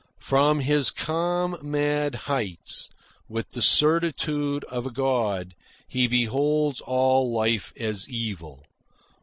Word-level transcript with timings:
From 0.23 0.61
his 0.61 0.89
calm 0.89 1.57
mad 1.61 2.15
heights, 2.25 2.89
with 3.29 3.51
the 3.51 3.61
certitude 3.61 4.63
of 4.63 4.87
a 4.87 4.91
god, 4.91 5.53
he 5.87 6.07
beholds 6.07 6.81
all 6.81 7.31
life 7.31 7.71
as 7.79 8.09
evil. 8.09 8.65